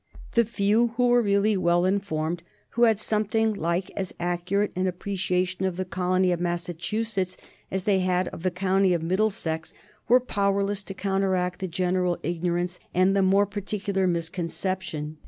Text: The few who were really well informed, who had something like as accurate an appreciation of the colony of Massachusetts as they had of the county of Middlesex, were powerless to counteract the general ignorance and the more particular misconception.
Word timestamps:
The 0.31 0.45
few 0.45 0.95
who 0.97 1.09
were 1.09 1.21
really 1.21 1.55
well 1.55 1.85
informed, 1.85 2.41
who 2.71 2.85
had 2.85 2.99
something 2.99 3.53
like 3.53 3.91
as 3.91 4.15
accurate 4.19 4.71
an 4.75 4.87
appreciation 4.87 5.63
of 5.63 5.77
the 5.77 5.85
colony 5.85 6.31
of 6.31 6.39
Massachusetts 6.39 7.37
as 7.69 7.83
they 7.83 7.99
had 7.99 8.27
of 8.29 8.41
the 8.41 8.49
county 8.49 8.93
of 8.95 9.03
Middlesex, 9.03 9.75
were 10.07 10.19
powerless 10.19 10.83
to 10.85 10.95
counteract 10.95 11.59
the 11.59 11.67
general 11.67 12.17
ignorance 12.23 12.79
and 12.95 13.15
the 13.15 13.21
more 13.21 13.45
particular 13.45 14.07
misconception. 14.07 15.17